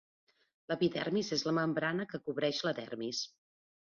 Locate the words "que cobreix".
2.13-2.63